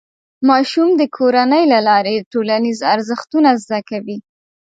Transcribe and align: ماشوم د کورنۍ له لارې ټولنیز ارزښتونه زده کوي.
ماشوم 0.49 0.89
د 0.95 1.01
کورنۍ 1.17 1.63
له 1.73 1.79
لارې 1.87 2.15
ټولنیز 2.31 2.79
ارزښتونه 2.93 3.49
زده 3.63 3.79
کوي. 3.89 4.17